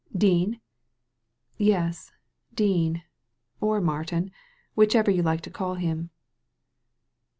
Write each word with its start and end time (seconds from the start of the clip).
Dean?" 0.17 0.59
"Yes, 1.59 2.11
Dean 2.55 3.03
or 3.59 3.79
Martin— 3.79 4.31
^whichever 4.75 5.15
you 5.15 5.21
like 5.21 5.41
to 5.41 5.51
call 5.51 5.75
him." 5.75 6.09